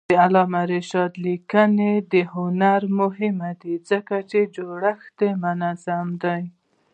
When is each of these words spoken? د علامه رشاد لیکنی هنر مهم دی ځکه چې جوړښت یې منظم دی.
د 0.09 0.11
علامه 0.23 0.61
رشاد 0.73 1.11
لیکنی 1.25 1.93
هنر 2.33 2.81
مهم 2.99 3.37
دی 3.61 3.75
ځکه 3.89 4.15
چې 4.29 4.39
جوړښت 4.55 5.17
یې 5.25 5.31
منظم 5.43 6.07
دی. 6.23 6.43